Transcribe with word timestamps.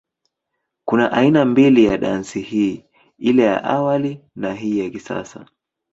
Kuna 0.85 1.11
aina 1.11 1.45
mbili 1.45 1.85
ya 1.85 1.97
dansi 1.97 2.41
hii, 2.41 2.85
ile 3.17 3.43
ya 3.43 3.63
awali 3.63 4.19
na 4.35 4.47
ya 4.47 4.53
hii 4.55 4.79
ya 4.79 4.89
kisasa. 4.89 5.45